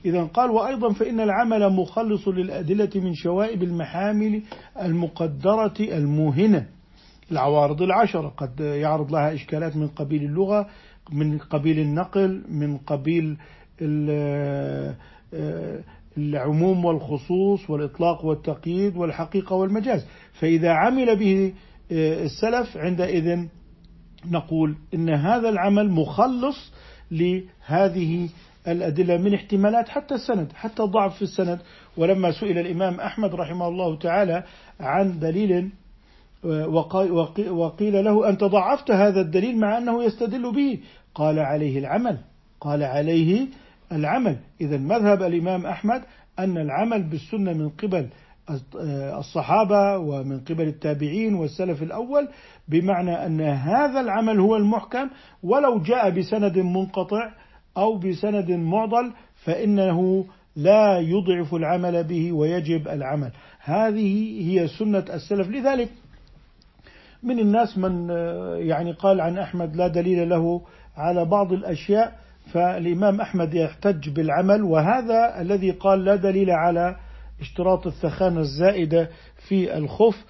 [0.05, 4.42] إذا قال وأيضا فإن العمل مخلص للأدلة من شوائب المحامل
[4.83, 6.66] المقدرة الموهنة.
[7.33, 10.69] العوارض العشرة قد يعرض لها إشكالات من قبيل اللغة
[11.12, 13.37] من قبيل النقل من قبيل
[16.19, 20.07] العموم والخصوص والإطلاق والتقييد والحقيقة والمجاز.
[20.33, 21.53] فإذا عمل به
[21.92, 23.47] السلف عندئذ
[24.31, 26.73] نقول إن هذا العمل مخلص
[27.11, 28.29] لهذه
[28.69, 31.59] الأدلة من احتمالات حتى السند حتى الضعف في السند.
[31.97, 34.45] ولما سئل الإمام أحمد رحمه الله تعالى
[34.81, 35.71] عن دليل
[37.51, 40.79] وقيل له أنت ضعفت هذا الدليل مع أنه يستدل به.
[41.15, 42.19] قال عليه العمل.
[42.61, 43.47] قال عليه
[43.93, 44.37] العمل.
[44.61, 46.03] إذا مذهب الإمام أحمد
[46.39, 48.09] أن العمل بالسنة من قبل
[49.19, 52.29] الصحابة ومن قبل التابعين والسلف الأول
[52.69, 55.09] بمعنى أن هذا العمل هو المحكم.
[55.43, 57.31] ولو جاء بسند منقطع
[57.77, 60.25] أو بسند معضل فإنه
[60.57, 63.31] لا يضعف العمل به ويجب العمل.
[63.65, 65.49] هذه هي سنة السلف.
[65.49, 65.89] لذلك
[67.27, 68.09] من الناس من
[68.59, 70.62] يعني قال عن أحمد لا دليل له
[70.97, 72.12] على بعض الأشياء
[72.53, 76.97] فالإمام أحمد يحتج بالعمل وهذا الذي قال لا دليل على
[77.41, 79.09] اشتراط الثخانة الزائدة
[79.49, 80.25] في الخف.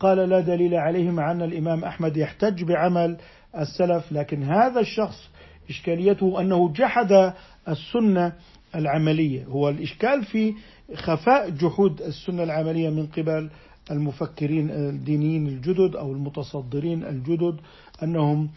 [0.00, 3.16] قال لا دليل عليه مع أن الإمام أحمد يحتج بعمل
[3.58, 5.30] السلف لكن هذا الشخص
[5.70, 7.32] إشكاليته أنه جحد
[7.68, 8.32] السنة
[8.74, 9.44] العملية.
[9.44, 10.54] هو الإشكال في
[10.94, 13.50] خفاء جحود السنة العملية من قبل
[13.90, 17.56] المفكرين الدينيين الجدد أو المتصدرين الجدد
[18.02, 18.50] أنهم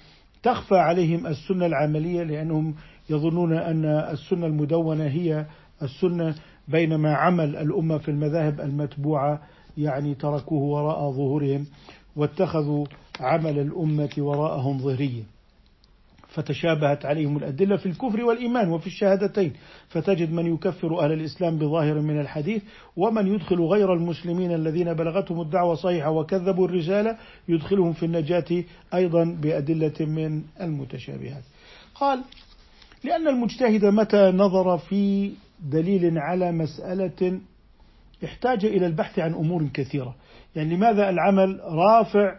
[0.43, 2.75] تخفى عليهم السنة العملية لأنهم
[3.09, 5.45] يظنون أن السنة المدونة هي
[5.81, 6.35] السنة
[6.67, 9.41] بينما عمل الأمة في المذاهب المتبوعة
[9.77, 11.65] يعني تركوه وراء ظهورهم
[12.15, 12.85] واتخذوا
[13.19, 15.23] عمل الأمة وراءهم ظهريا.
[16.27, 19.53] فتشابهت عليهم الأدلة في الكفر والإيمان وفي الشهادتين.
[19.89, 22.63] فتجد من يكفر أهل الإسلام بظاهر من الحديث
[22.97, 27.17] ومن يدخل غير المسلمين الذين بلغتهم الدعوة صحيحة وكذبوا الرسالة
[27.49, 28.63] يدخلهم في النجاة
[28.93, 31.43] أيضا بأدلة من المتشابهات.
[31.95, 32.21] قال
[33.03, 35.31] لأن المجتهد متى نظر في
[35.71, 37.39] دليل على مسألة
[38.23, 40.15] احتاج إلى البحث عن أمور كثيرة؟
[40.55, 42.35] يعني لماذا العمل رافع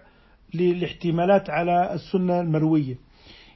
[0.55, 2.94] للاحتمالات على السنة المروية؟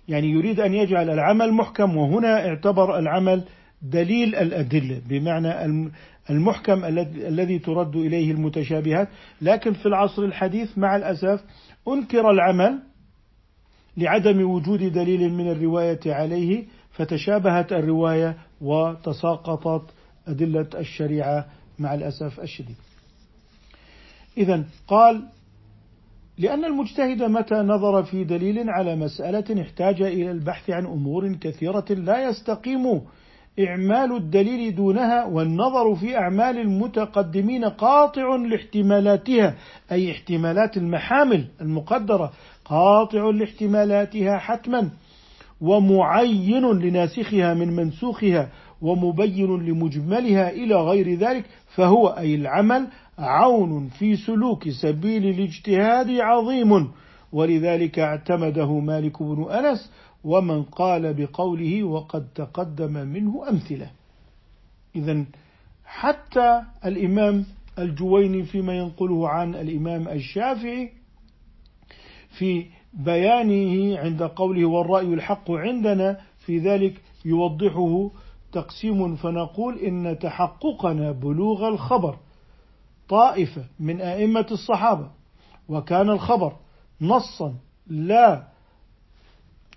[0.08, 3.44] يعني يريد أن يجعل العمل محكم وهنا اعتبر العمل
[3.82, 5.82] دليل الأدلة بمعنى
[6.30, 9.08] المحكم الذي ترد إليه المتشابهات
[9.42, 11.44] لكن في العصر الحديث مع الأسف
[11.88, 12.82] أنكر العمل
[13.96, 19.90] لعدم وجود دليل من الرواية عليه فتشابهت الرواية وتساقطت
[20.28, 21.46] أدلة الشريعة
[21.78, 22.76] مع الأسف الشديد.
[24.36, 25.22] إذا قال:
[26.38, 32.28] لأن المجتهد متى نظر في دليل على مسألة احتاج إلى البحث عن أمور كثيرة لا
[32.28, 33.00] يستقيم
[33.60, 39.54] إعمال الدليل دونها والنظر في أعمال المتقدمين قاطع لاحتمالاتها
[39.92, 42.32] أي احتمالات المحامل المقدرة
[42.64, 44.90] قاطع لاحتمالاتها حتما
[45.60, 48.48] ومعين لناسخها من منسوخها
[48.82, 52.86] ومبين لمجملها إلى غير ذلك فهو أي العمل
[53.18, 56.88] عون في سلوك سبيل الاجتهاد عظيم.
[57.32, 59.92] ولذلك اعتمده مالك بن أنس
[60.24, 63.90] ومن قال بقوله وقد تقدم منه أمثلة.
[64.96, 65.24] إذا
[65.84, 67.44] حتى الإمام
[67.78, 70.90] الجويني فيما ينقله عن الإمام الشافعي
[72.38, 78.10] في بيانه عند قوله والرأي الحق عندنا في ذلك يوضحه
[78.52, 82.16] تقسيم فنقول إن تحققنا بلوغ الخبر.
[83.12, 85.10] طائفة من أئمة الصحابة
[85.68, 86.56] وكان الخبر
[87.00, 87.54] نصا
[87.86, 88.48] لا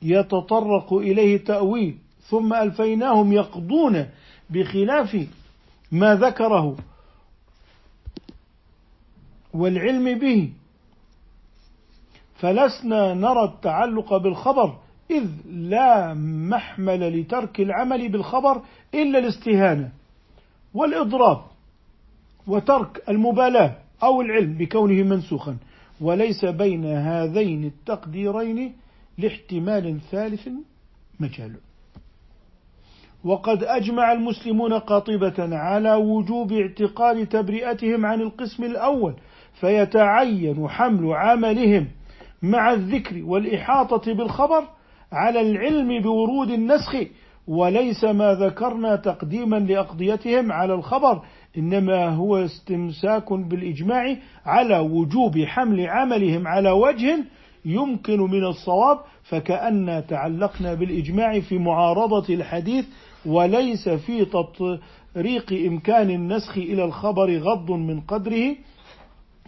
[0.01, 1.97] يتطرق إليه تأويل
[2.29, 4.09] ثم ألفيناهم يقضون
[4.49, 5.27] بخلاف
[5.91, 6.77] ما ذكره
[9.53, 10.53] والعلم به.
[12.35, 14.77] فلسنا نرى التعلق بالخبر
[15.11, 16.13] إذ لا
[16.49, 18.61] محمل لترك العمل بالخبر
[18.93, 19.91] إلا الاستهانة
[20.73, 21.54] والإضراب.
[22.47, 25.57] وترك المبالاة أو العلم بكونه منسوخا
[26.01, 28.73] وليس بين هذين التقديرين
[29.17, 30.47] لاحتمال ثالث
[31.19, 31.55] مجال.
[33.23, 39.13] وقد أجمع المسلمون قاطبة على وجوب اعتقاد تبرئتهم عن القسم الأول
[39.53, 41.87] فيتعين حمل عملهم
[42.41, 44.63] مع الذكر والإحاطة بالخبر
[45.11, 46.95] على العلم بورود النسخ
[47.47, 51.21] وليس ما ذكرنا تقديما لأقضيتهم على الخبر
[51.57, 54.15] إنما هو استمساك بالإجماع
[54.45, 57.17] على وجوب حمل عملهم على وجه
[57.65, 62.85] يمكن من الصواب فكأن تعلقنا بالإجماع في معارضة الحديث
[63.25, 68.55] وليس في تطريق إمكان النسخ إلى الخبر غض من قدره.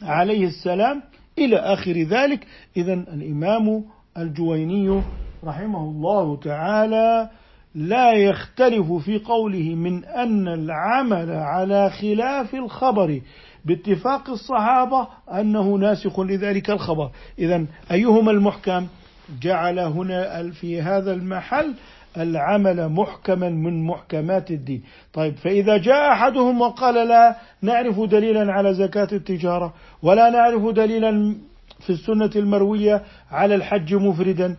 [0.03, 1.01] عليه السلام.
[1.37, 2.47] إلى آخر ذلك.
[2.77, 3.83] إذا الإمام
[4.17, 5.01] الجويني
[5.43, 7.29] رحمه الله تعالى
[7.77, 13.21] لا يختلف في قوله من أن العمل على خلاف الخبر
[13.65, 17.11] باتفاق الصحابة أنه ناسخ لذلك الخبر.
[17.39, 18.87] إذا أيهما المحكم؟
[19.41, 21.73] جعل هنا في هذا المحل
[22.17, 24.83] العمل محكما من محكمات الدين.
[25.13, 31.35] طيب فإذا جاء أحدهم وقال لا نعرف دليلا على زكاة التجارة ولا نعرف دليلا
[31.79, 34.57] في السنة المروية على الحج مفردا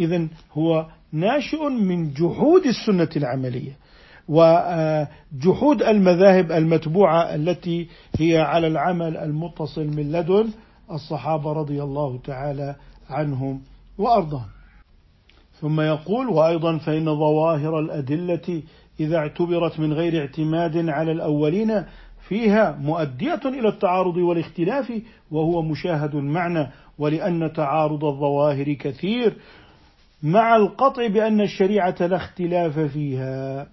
[0.00, 3.76] إذا هو ناشئ من جحود السنة العملية
[4.28, 10.48] وجحود المذاهب المتبوعة التي هي على العمل المتصل من لدن
[10.90, 12.76] الصحابة رضي الله تعالى
[13.10, 13.60] عنهم
[13.98, 14.48] وأرضاهم.
[15.60, 18.62] ثم يقول وأيضا فإن ظواهر الأدلة
[19.00, 21.84] إذا اعتبرت من غير اعتماد على الأولين
[22.28, 24.92] فيها مؤدية إلى التعارض والاختلاف
[25.30, 29.36] وهو مشاهد المعنى ولأن تعارض الظواهر كثير
[30.22, 33.66] مع القطع بأن الشريعة لا اختلاف فيها.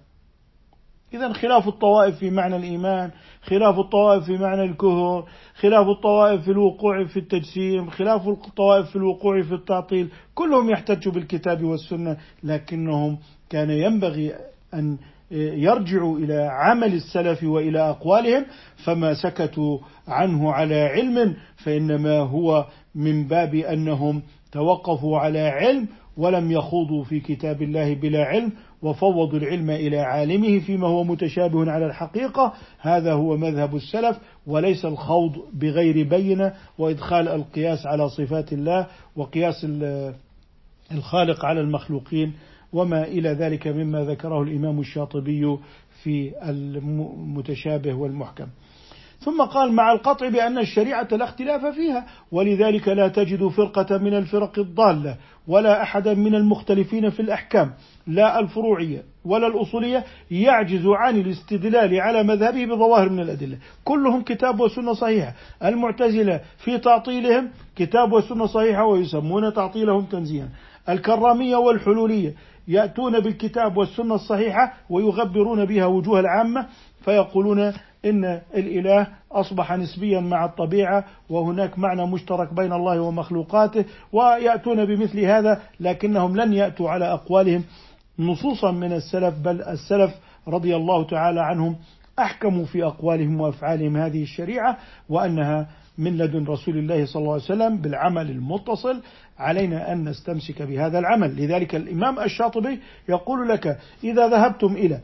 [1.14, 3.10] إذا خلاف الطوائف في معنى الإيمان
[3.42, 9.42] خلاف الطوائف في معنى الكهر خلاف الطوائف في الوقوع في التجسيم خلاف الطوائف في الوقوع
[9.42, 13.18] في التعطيل كلهم يحتجوا بالكتاب والسنة لكنهم
[13.50, 14.34] كان ينبغي
[14.74, 14.98] أن
[15.30, 18.46] يرجعوا إلى عمل السلف وإلى أقوالهم
[18.84, 27.04] فما سكتوا عنه على علم فإنما هو من باب أنهم توقفوا على علم ولم يخوضوا
[27.04, 32.52] في كتاب الله بلا علم وفوضوا العلم إلى عالمه فيما هو متشابه على الحقيقة.
[32.80, 36.52] هذا هو مذهب السلف وليس الخوض بغير بينة.
[36.78, 39.66] وإدخال القياس على صفات الله وقياس
[40.92, 42.32] الخالق على المخلوقين
[42.72, 45.58] وما إلى ذلك مما ذكره الإمام الشاطبي
[46.02, 48.46] في المتشابه والمحكم.
[49.18, 54.58] ثم قال مع القطع بأن الشريعة لا اختلاف فيها ولذلك لا تجد فرقة من الفرق
[54.58, 55.16] الضالة.
[55.50, 57.72] ولا أحدا من المختلفين في الأحكام
[58.06, 63.58] لا الفروعية ولا الأصولية يعجز عن الاستدلال على مذهبه بظواهر من الأدلة.
[63.84, 65.34] كلهم كتاب وسنة صحيحة.
[65.64, 70.48] المعتزلة في تعطيلهم كتاب وسنة صحيحة ويسمون تعطيلهم تنزيها.
[70.88, 72.34] الكرامية والحلولية
[72.68, 76.66] يأتون بالكتاب والسنة الصحيحة ويغبرون بها وجوه العامة
[77.04, 77.72] فيقولون
[78.04, 85.62] إن الإله أصبح نسبيا مع الطبيعة وهناك معنى مشترك بين الله ومخلوقاته ويأتون بمثل هذا
[85.80, 87.64] لكنهم لن يأتوا على أقوالهم.
[88.18, 90.14] نصوصا من السلف بل السلف
[90.48, 91.76] رضي الله تعالى عنهم
[92.18, 94.76] أحكموا في أقوالهم وأفعالهم هذه الشريعة
[95.08, 99.02] وأنها من لدن رسول الله صلى الله عليه وسلم بالعمل المتصل.
[99.38, 101.36] علينا أن نستمسك بهذا العمل.
[101.36, 105.00] لذلك الإمام الشاطبي يقول لك إذا ذهبتم إلى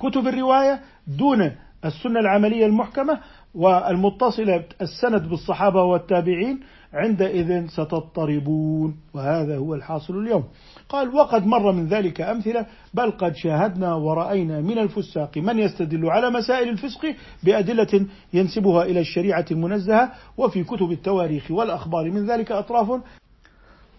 [0.00, 1.52] كتب الرواية دون
[1.84, 3.20] السنة العملية المحكمة
[3.54, 6.60] والمتصلة السند بالصحابة والتابعين
[6.92, 10.44] عندئذ ستضطربون وهذا هو الحاصل اليوم.
[10.88, 16.30] قال وقد مر من ذلك أمثلة بل قد شاهدنا ورأينا من الفساق من يستدل على
[16.30, 23.00] مسائل الفسق بأدلة ينسبها إلى الشريعة المنزهة وفي كتب التواريخ والأخبار من ذلك أطراف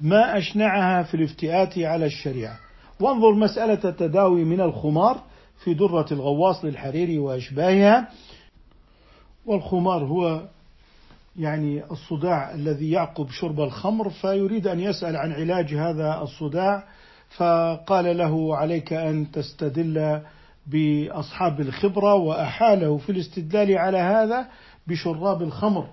[0.01, 2.57] ما أشنعها في الافتئات على الشريعة.
[2.99, 5.21] وانظر مسألة التداوي من الخمار
[5.63, 8.09] في درة الغواص للحريري وأشباهها
[9.45, 10.41] والخمار هو
[11.39, 16.83] يعني الصداع الذي يعقب شرب الخمر فيريد أن يسأل عن علاج هذا الصداع
[17.37, 20.21] فقال له عليك أن تستدل
[20.67, 24.47] بأصحاب الخبرة وأحاله في الاستدلال على هذا
[24.87, 25.87] بشراب الخمر.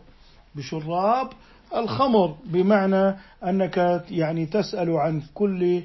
[0.55, 1.29] بشراب
[1.77, 5.83] الخمر بمعنى أنك يعني تسأل عن كل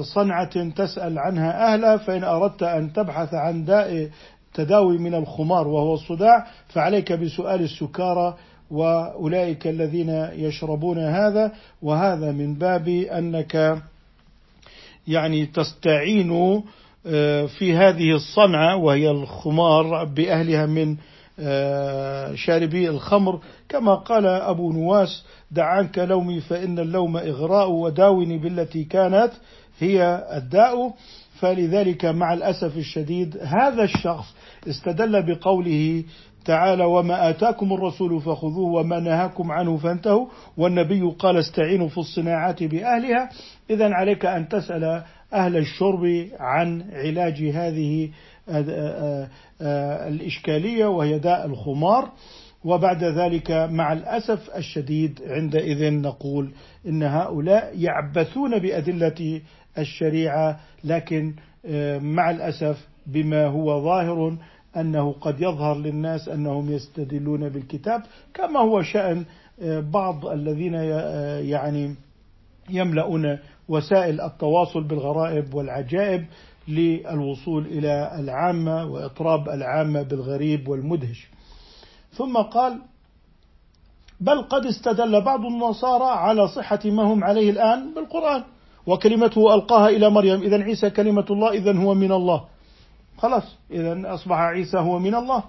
[0.00, 4.10] صنعة تسأل عنها أهلها فإن أردت أن تبحث عن داء
[4.54, 8.36] تداوي من الخمار وهو الصداع فعليك بسؤال السكارى
[8.70, 11.52] وأولئك الذين يشربون هذا.
[11.82, 13.82] وهذا من باب أنك
[15.08, 16.62] يعني تستعين
[17.06, 20.96] آه، في هذه الصنعة وهي الخمار بأهلها من
[22.34, 23.40] شاربي الخمر.
[23.68, 29.30] كما قال أبو نواس دع عنك لومي فإن اللوم إغراء وداوني بالتي كانت
[29.78, 30.94] هي الداء.
[31.40, 34.34] فلذلك مع الأسف الشديد هذا الشخص
[34.68, 36.04] استدل بقوله
[36.44, 43.30] تعالى وما آتاكم الرسول فخذوه وما نهاكم عنه فانتهوا والنبي قال استعينوا في الصناعات بأهلها
[43.70, 48.10] إذا عليك أن تسأل أهل الشرب عن علاج هذه
[50.08, 52.10] الإشكالية وهي داء الخمار.
[52.64, 56.50] وبعد ذلك مع الأسف الشديد عندئذ نقول
[56.86, 59.40] إن هؤلاء يعبثون بأدلة
[59.78, 61.34] الشريعة لكن
[62.02, 64.36] مع الأسف بما هو ظاهر
[64.76, 68.02] أنه قد يظهر للناس أنهم يستدلون بالكتاب
[68.34, 69.24] كما هو شأن
[69.92, 71.94] بعض الذين يعني
[72.70, 76.24] يملؤون وسائل التواصل بالغرائب والعجائب.
[76.68, 81.28] للوصول إلى العامة وإطراب العامة بالغريب والمدهش.
[82.12, 82.80] ثم قال
[84.20, 88.42] بل قد استدل بعض النصارى على صحة ما هم عليه الآن بالقرآن
[88.86, 92.44] وكلمته ألقاها إلى مريم إذا عيسى كلمة الله إذا هو من الله.
[93.18, 95.42] خلاص إذا أصبح عيسى هو من الله.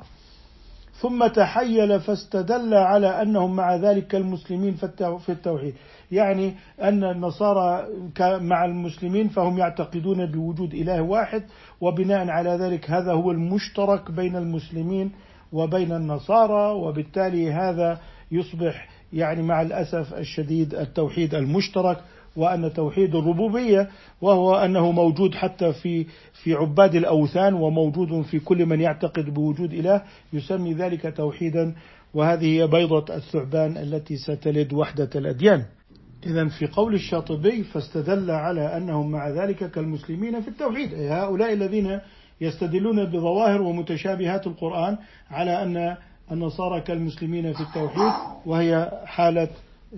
[1.02, 5.74] ثم تحيل فاستدل على أنهم مع ذلك كالمسلمين في التوحيد.
[6.12, 7.88] يعني أن النصارى
[8.22, 11.44] مع المسلمين فهم يعتقدون بوجود إله واحد
[11.82, 15.12] وبناء على ذلك هذا هو المشترك بين المسلمين
[15.52, 18.00] وبين النصارى وبالتالي هذا
[18.32, 21.98] يصبح يعني مع الأسف الشديد التوحيد المشترك
[22.36, 23.90] وأن توحيد الربوبية
[24.22, 26.06] وهو أنه موجود حتى في
[26.44, 30.02] في عباد الأوثان وموجود في كل من يعتقد بوجود إله
[30.34, 31.76] يسمي ذلك توحيدا.
[32.14, 35.66] وهذه هي بيضة الثعبان التي ستلد وحدة الأديان.
[36.26, 40.94] إذا في قول الشاطبي فاستدل على أنهم مع ذلك كالمسلمين في التوحيد.
[40.94, 42.00] أي هؤلاء الذين
[42.42, 44.98] يستدلون بظواهر ومتشابهات القرآن
[45.32, 45.96] على أن
[46.32, 48.14] النصارى كالمسلمين في التوحيد
[48.46, 49.48] وهي حالة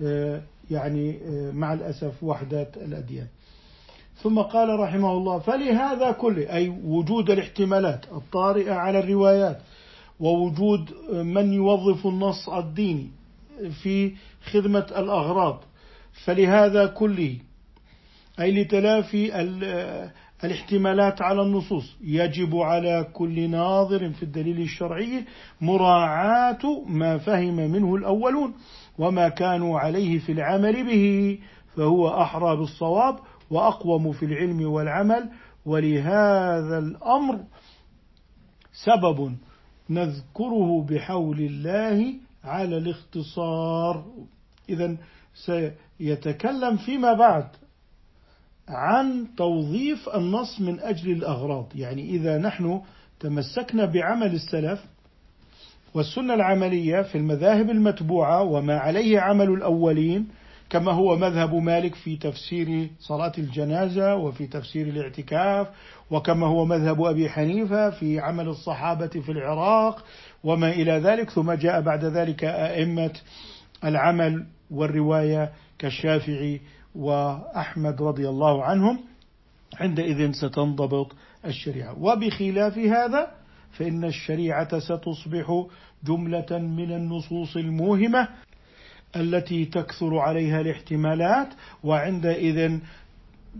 [0.02, 0.40] آه،
[0.70, 3.26] يعني آه، مع الأسف وحدة الأديان.
[4.22, 9.60] ثم قال رحمه الله فلهذا كله أي وجود الاحتمالات الطارئة على الروايات
[10.20, 13.10] ووجود من يوظف النص الديني
[13.82, 14.12] في
[14.52, 15.64] خدمة الأغراض
[16.24, 17.36] فلهذا كله
[18.40, 19.40] أي لتلافي
[20.44, 21.96] الاحتمالات على النصوص.
[22.04, 25.24] يجب على كل ناظر في الدليل الشرعي
[25.60, 28.54] مراعاة ما فهم منه الأولون
[28.98, 31.38] وما كانوا عليه في العمل به
[31.76, 33.18] فهو أحرى بالصواب
[33.50, 35.30] وأقوم في العلم والعمل
[35.66, 37.40] ولهذا الأمر
[38.84, 39.36] سبب
[39.90, 42.14] نذكره بحول الله
[42.44, 44.04] على الاختصار.
[44.68, 44.96] إذا
[45.34, 47.46] سيتكلم فيما بعد
[48.68, 51.66] عن توظيف النص من أجل الأغراض.
[51.74, 52.80] يعني إذا نحن
[53.20, 54.84] تمسكنا بعمل السلف
[55.94, 60.28] والسنة العملية في المذاهب المتبوعة وما عليه عمل الأولين
[60.70, 65.68] كما هو مذهب مالك في تفسير صلاة الجنازة وفي تفسير الاعتكاف
[66.10, 70.04] وكما هو مذهب أبي حنيفة في عمل الصحابة في العراق
[70.44, 73.12] وما إلى ذلك ثم جاء بعد ذلك أئمة
[73.84, 76.60] العمل والرواية كالشافعي
[76.94, 78.98] وأحمد رضي الله عنهم
[79.80, 81.12] عندئذ ستنضبط
[81.44, 81.98] الشريعة.
[82.02, 83.30] وبخلاف هذا
[83.72, 85.66] فإن الشريعة ستصبح
[86.04, 88.28] جملة من النصوص الموهمة
[89.16, 91.48] التي تكثر عليها الاحتمالات
[91.84, 92.78] وعندئذ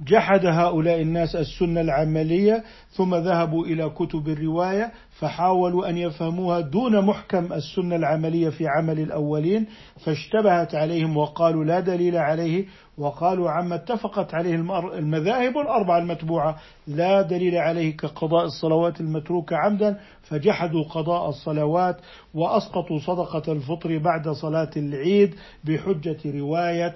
[0.07, 7.53] جحد هؤلاء الناس السنة العملية ثم ذهبوا إلى كتب الرواية فحاولوا أن يفهموها دون محكم
[7.53, 9.67] السنة العملية في عمل الأولين
[10.05, 12.65] فاشتبهت عليهم وقالوا لا دليل عليه
[12.99, 14.55] وقالوا عما اتفقت عليه
[14.99, 21.97] المذاهب الأربعة المتبوعة لا دليل عليه كقضاء الصلوات المتروكة عمدا فجحدوا قضاء الصلوات
[22.35, 25.35] وأسقطوا صدقة الفطر بعد صلاة العيد
[25.65, 26.95] بحجة رواية.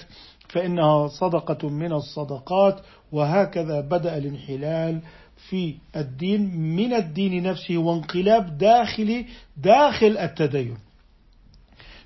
[0.57, 2.81] فإنها صدقة من الصدقات
[3.13, 5.01] وهكذا بدأ الانحلال
[5.49, 9.27] في الدين من الدين نفسه وانقلاب داخلي
[9.57, 10.77] داخل التدين.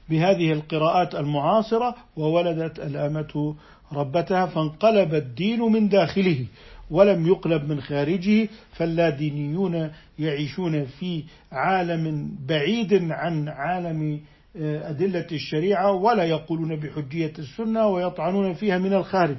[0.08, 3.54] بهذه القراءات المعاصرة وولدت الأمة
[3.92, 6.46] ربتها فانقلب الدين من داخله
[6.90, 14.20] ولم يقلب من خارجه فاللادينيون يعيشون في عالم بعيد عن عالم
[14.56, 19.36] أدلة الشريعة ولا يقولون بحجية السنة ويطعنون فيها من الخارج.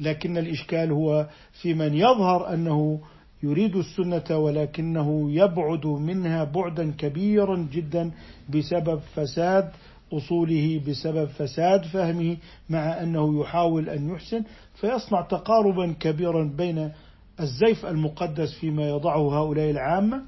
[0.00, 1.26] لكن الإشكال هو
[1.62, 3.00] في من يظهر أنه
[3.42, 8.10] يريد السنة ولكنه يبعد منها بعدا كبيرا جدا
[8.48, 9.70] بسبب فساد
[10.12, 12.36] أصوله بسبب فساد فهمه
[12.70, 14.42] مع أنه يحاول أن يحسن
[14.74, 16.92] فيصنع تقاربا كبيرا بين
[17.40, 20.22] الزيف المقدس فيما يضعه هؤلاء العامة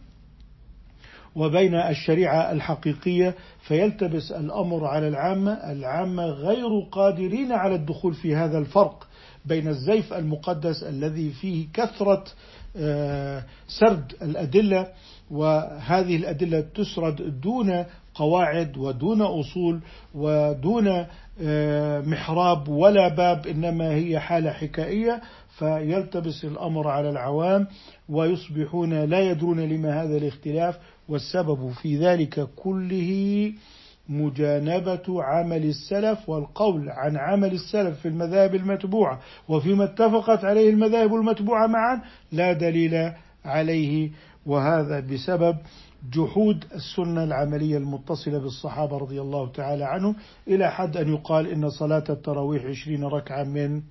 [1.36, 9.06] وبين الشريعة الحقيقية فيلتبس الأمر على العامة العامة غير قادرين على الدخول في هذا الفرق
[9.44, 12.24] بين الزيف المقدس الذي فيه كثرة
[12.76, 14.88] آه، سرد الأدلة
[15.30, 17.84] وهذه الأدلة تسرد دون
[18.14, 19.80] قواعد ودون أصول
[20.14, 21.06] ودون
[21.42, 25.22] آه، محراب ولا باب إنما هي حالة حكائية.
[25.58, 27.66] فيلتبس الأمر على العوام
[28.08, 30.78] ويصبحون لا يدرون لما هذا الاختلاف.
[31.08, 33.52] والسبب في ذلك كله
[34.08, 39.20] مجانبة عمل السلف والقول عن عمل السلف في المذاهب المتبوعة.
[39.48, 42.02] وفيما اتفقت عليه المذاهب المتبوعة معا
[42.32, 43.12] لا دليل
[43.44, 44.10] عليه.
[44.46, 45.56] وهذا بسبب
[46.12, 50.16] جحود السنة العملية المتصلة بالصحابة رضي الله تعالى عنهم
[50.48, 53.82] إلى حد أن يقال إن صلاة التراويح عشرين ركعة من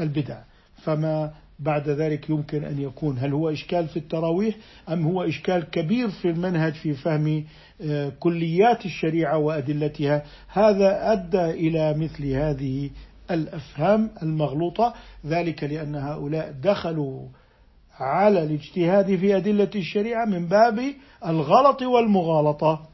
[0.00, 0.38] البدع.
[0.82, 3.18] فما بعد ذلك يمكن أن يكون.
[3.18, 4.54] هل هو إشكال في التراويح
[4.88, 7.44] أم هو إشكال كبير في المنهج في فهم
[7.80, 12.90] آه، كليات الشريعة وأدلتها؟ هذا أدى إلى مثل هذه
[13.30, 14.94] الأفهام المغلوطة.
[15.26, 17.28] ذلك لأن هؤلاء دخلوا
[18.00, 20.80] على الاجتهاد في أدلة الشريعة من باب
[21.26, 22.88] الغلط والمغالطة.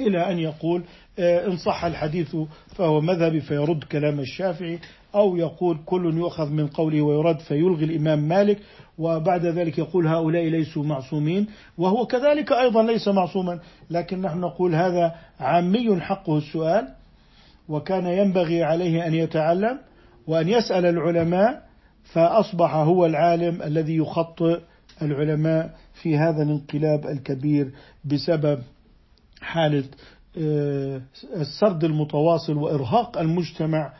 [0.00, 0.84] إلى أن يقول
[1.18, 2.36] آه، إن صح الحديث
[2.76, 4.78] فهو مذهبي فيرد كلام الشافعي.
[5.18, 8.58] أو يقول كل يؤخذ من قوله ويرد فيلغي الإمام مالك
[8.98, 11.46] وبعد ذلك يقول هؤلاء ليسوا معصومين
[11.78, 13.60] وهو كذلك أيضا ليس معصوما
[13.90, 16.88] لكن نحن نقول هذا عامي حقه السؤال
[17.68, 19.78] وكان ينبغي عليه أن يتعلم
[20.26, 21.62] وأن يسأل العلماء
[22.04, 24.60] فأصبح هو العالم الذي يخطئ
[25.02, 27.70] العلماء في هذا الانقلاب الكبير
[28.04, 28.62] بسبب
[29.40, 29.84] حالة
[30.38, 31.00] آه،
[31.36, 33.92] السرد المتواصل وإرهاق المجتمع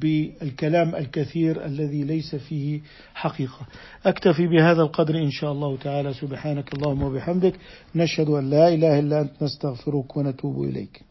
[0.00, 2.80] بالكلام الكثير الذي ليس فيه
[3.14, 3.66] حقيقة.
[4.06, 6.14] أكتفي بهذا القدر إن شاء الله تعالى.
[6.14, 7.54] سبحانك اللهم وبحمدك.
[7.94, 9.42] نشهد أن لا إله إلا أنت.
[9.42, 11.06] نستغفرك ونتوب إليك.